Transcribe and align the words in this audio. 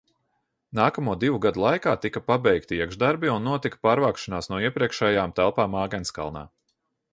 Nākamo 0.77 1.13
divu 1.23 1.41
gadu 1.43 1.61
laikā 1.63 1.93
tika 2.05 2.23
pabeigti 2.29 2.79
iekšdarbi 2.79 3.31
un 3.35 3.47
notika 3.49 3.81
pārvākšanās 3.89 4.51
no 4.55 4.65
iepriekšējām 4.65 5.37
telpām 5.43 5.81
Āgenskalnā. 5.87 6.47